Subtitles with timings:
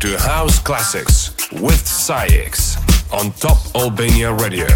[0.00, 2.76] To House Classics with SAIX
[3.12, 4.66] on Top Albania Radio.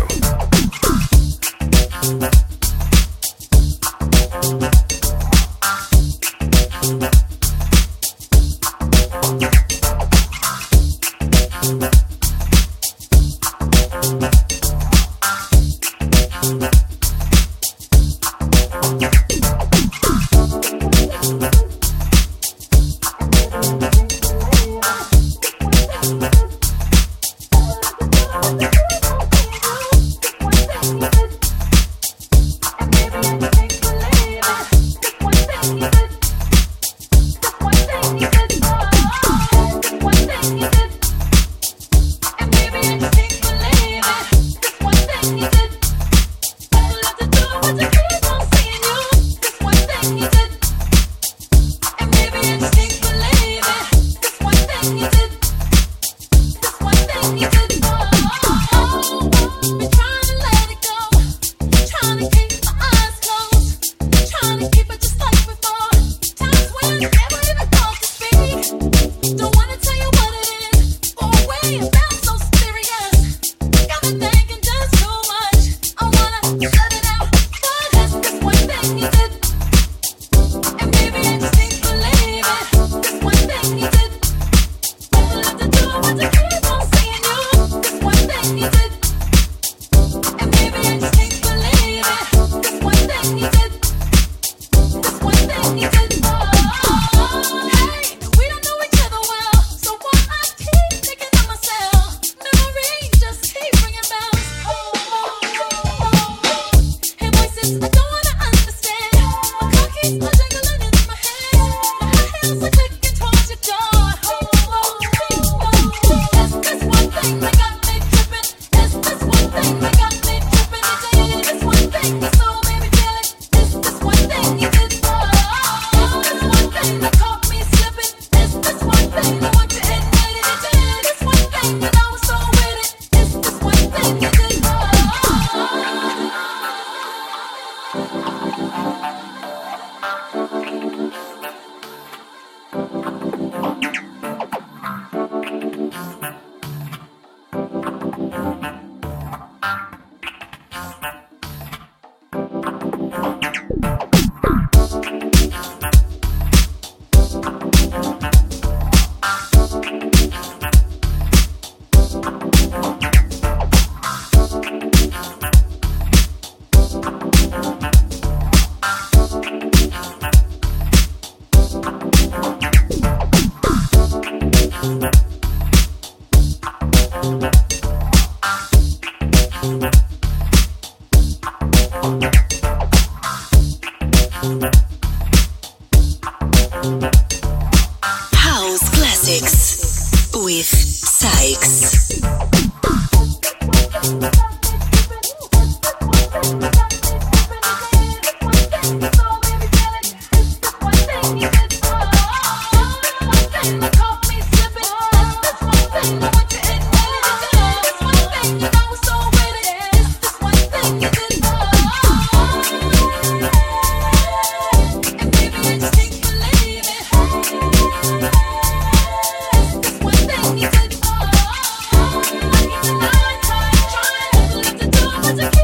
[225.36, 225.63] Trying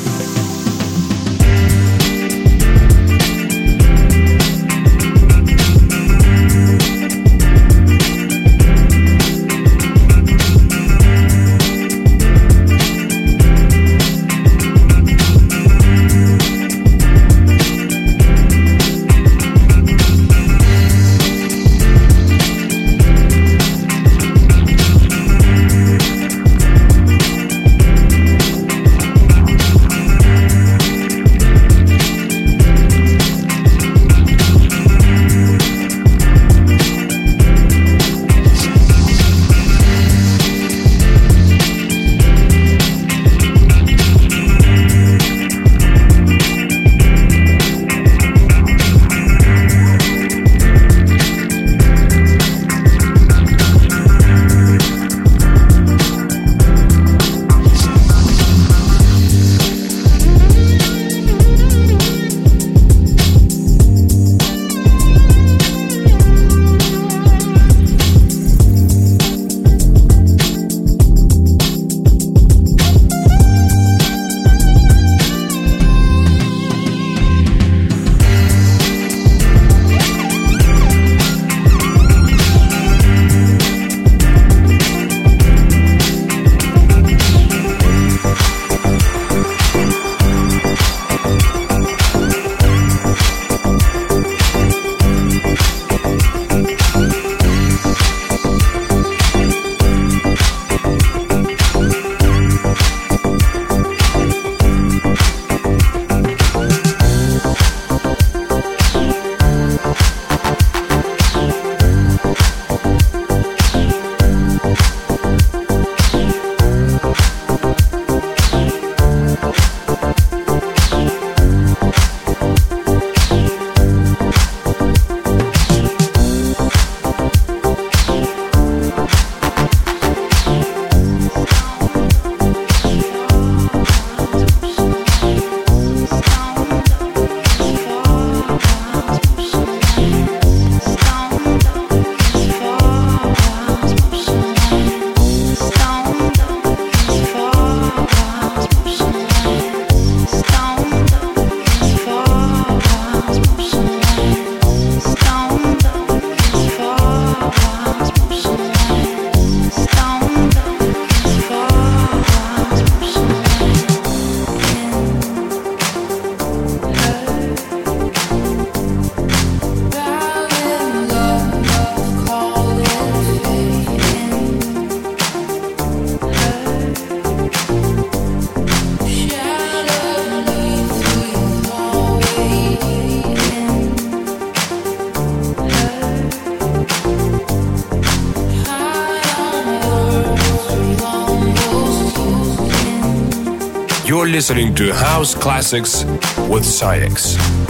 [194.41, 196.03] Listening to House Classics
[196.49, 197.60] with SAIX.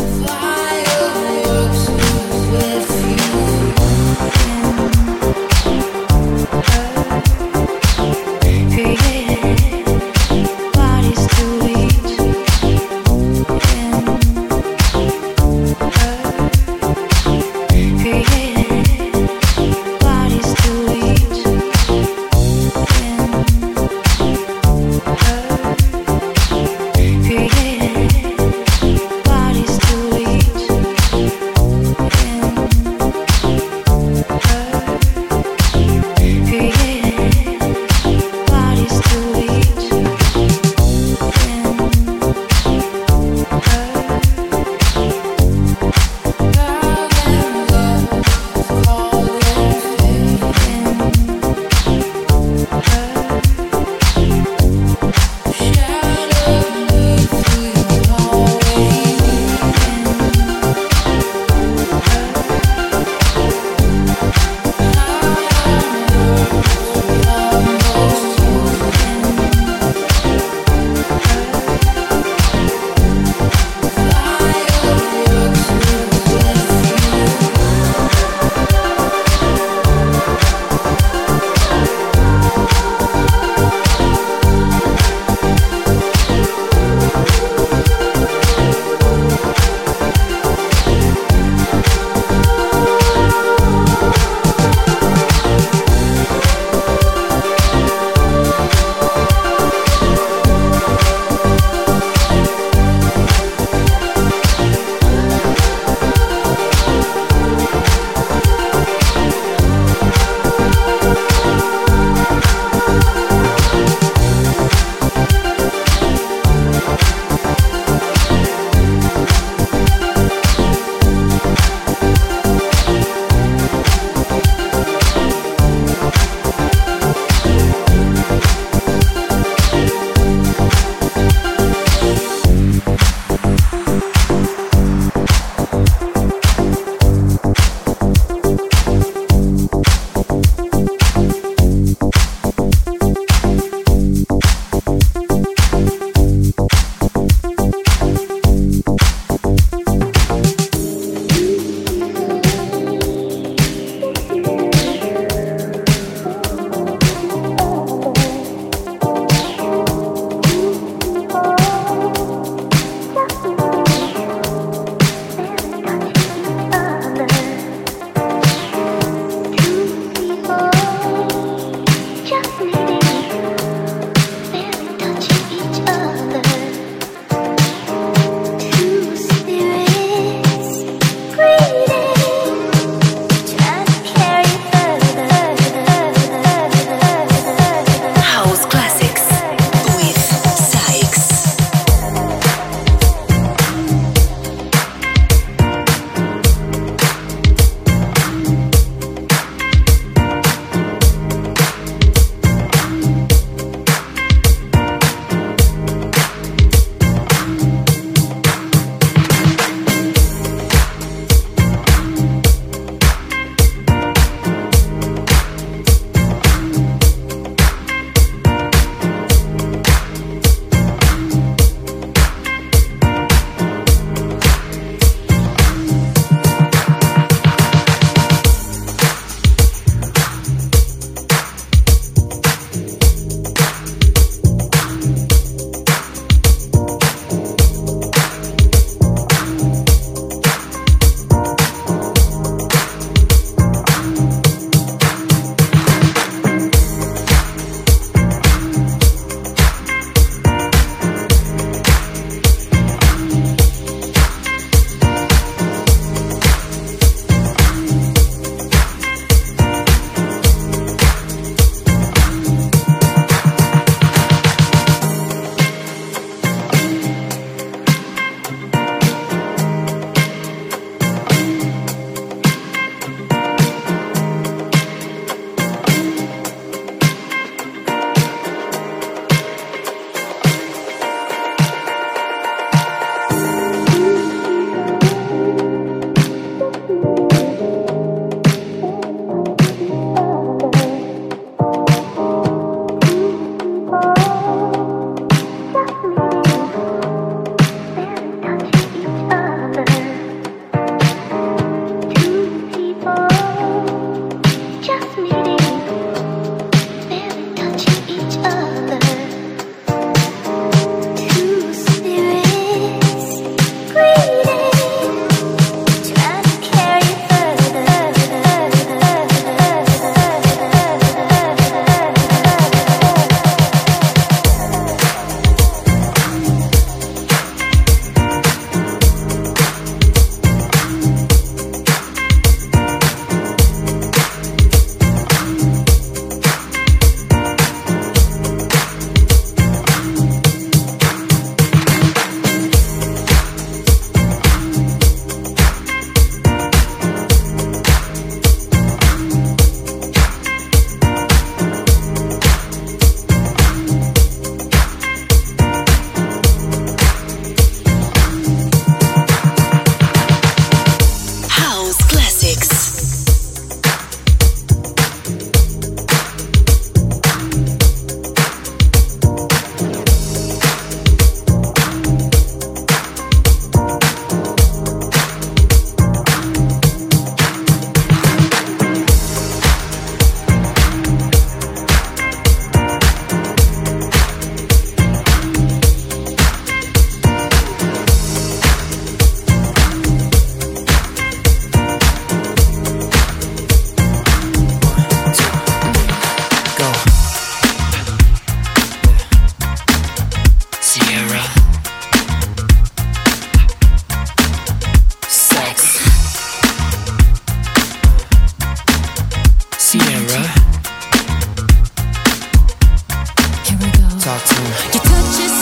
[414.94, 415.61] You touch it.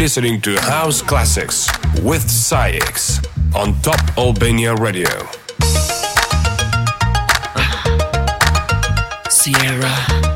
[0.00, 1.68] Listening to House Classics
[2.02, 3.20] with SAIX
[3.54, 5.10] on Top Albania Radio.
[9.28, 10.29] Sierra.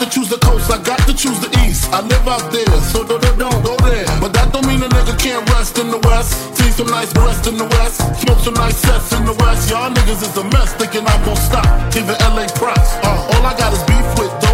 [0.00, 1.92] to choose the coast, I got to choose the east.
[1.92, 4.06] I live out there, so don't, don't, don't go there.
[4.20, 6.56] But that don't mean a nigga can't rest in the west.
[6.56, 9.70] See some nice breasts in the west, smoke some nice sets in the west.
[9.70, 11.66] Y'all niggas is a mess, thinking I'm gon' stop.
[11.94, 14.49] Even LA props, uh, all I got is beef with.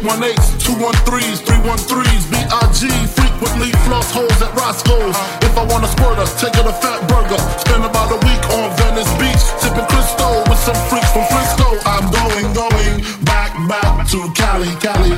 [0.00, 2.88] 818s, 213s, 313s, BIG.
[3.12, 5.16] Frequently floss holes at Roscoe's.
[5.44, 7.36] If I wanna squirt her, take her to Fat Burger.
[7.60, 11.68] Spend about a week on Venice Beach, sipping Cristal with some freaks from Frisco.
[11.84, 15.12] I'm going, going back, back to Cali, Cali.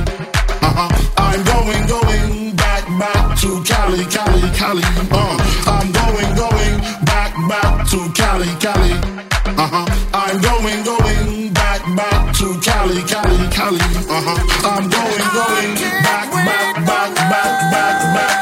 [0.59, 0.91] Uh-huh.
[1.15, 4.83] I'm going, going back, back to Cali, Cali, Cali.
[5.15, 6.75] Uh, I'm going, going
[7.07, 8.91] back, back to Cali, Cali.
[9.47, 9.87] Uh-huh.
[10.11, 11.02] I'm going, going
[12.83, 13.79] Cali, Cali, Cali.
[13.79, 14.67] Uh-huh.
[14.67, 15.71] I'm going, going
[16.03, 18.33] back, back, back, back, back, back.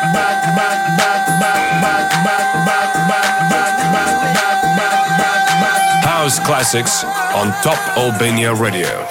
[6.03, 7.03] House Classics
[7.35, 9.05] on Top Albania Radio.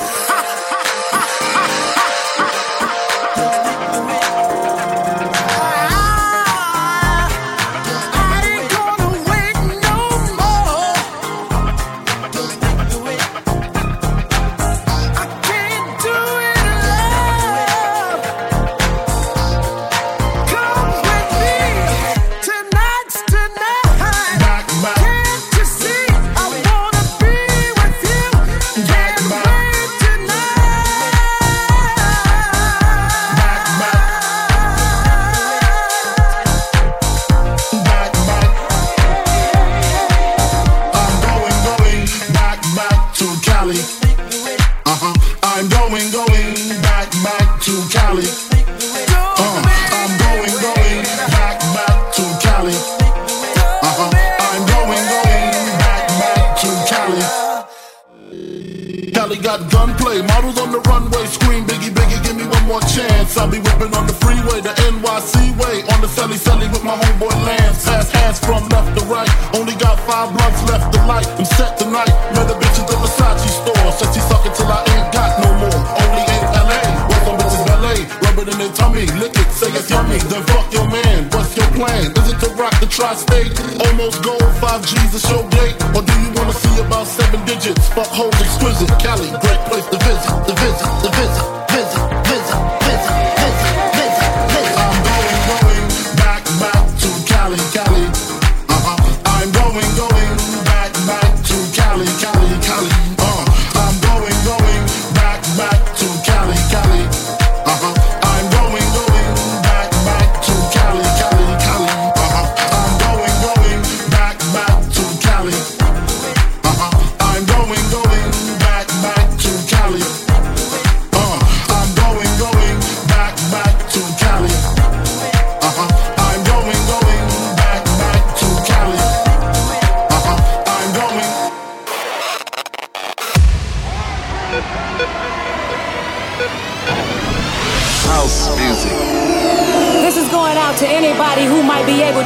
[83.20, 83.49] stay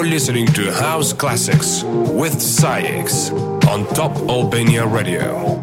[0.00, 3.32] You're listening to House Classics with SAIX
[3.68, 5.60] on Top Albania Radio.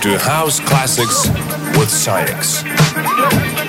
[0.00, 1.28] To House Classics
[1.76, 3.67] with SAIX.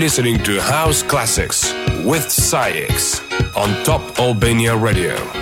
[0.00, 1.74] Listening to House Classics
[2.06, 3.20] with SAIX
[3.54, 5.39] on Top Albania Radio.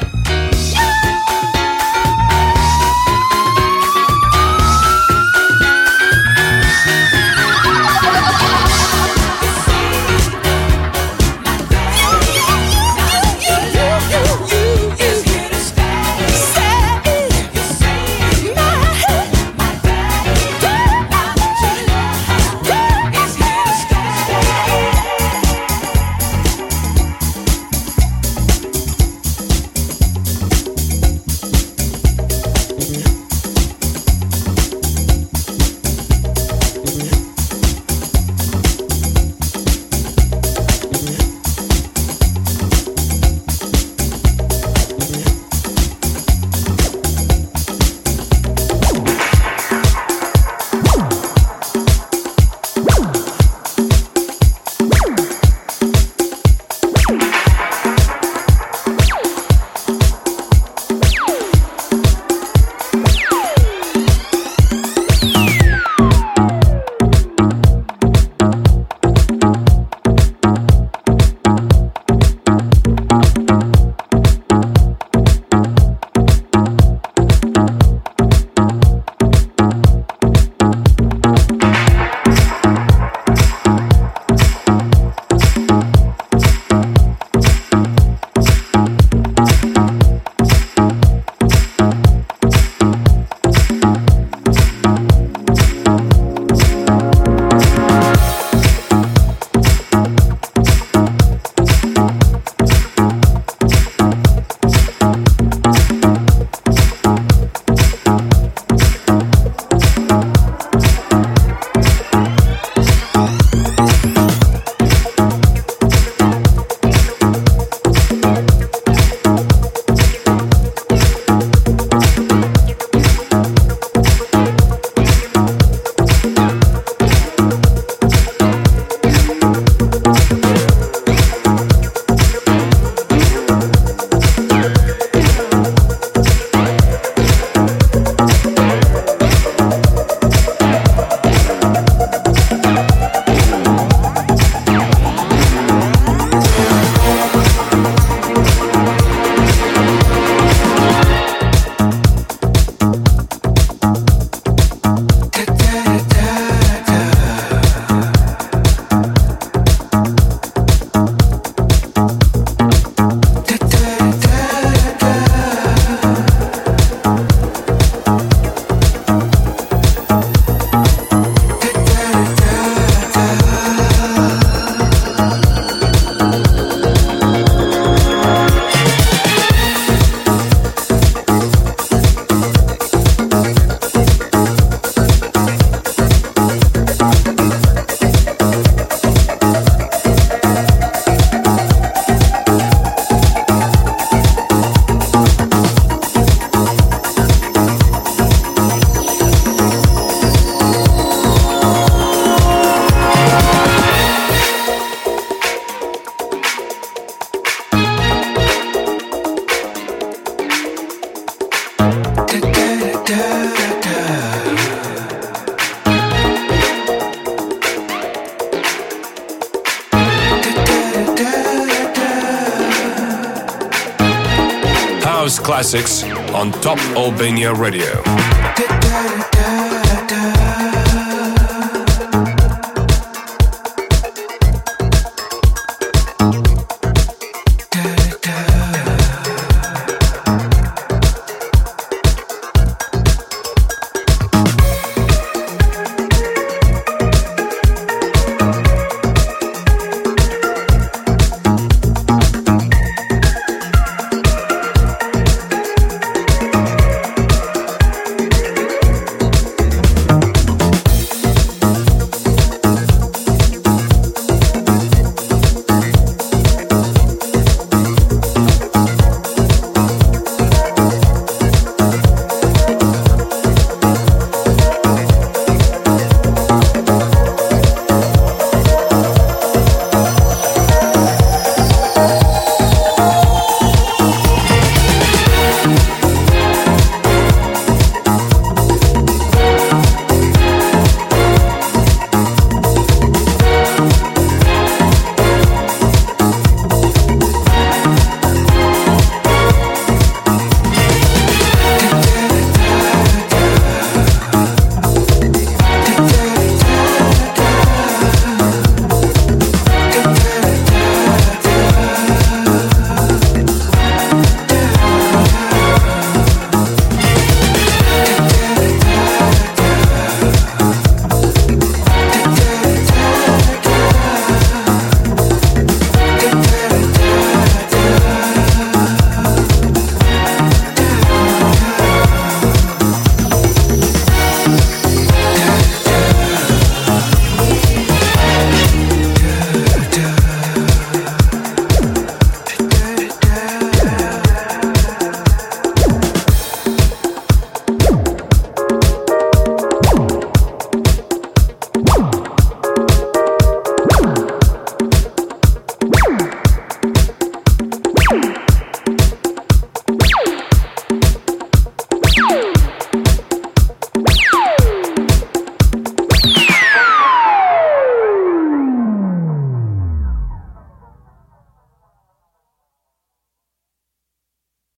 [226.60, 228.17] Top Albania Radio.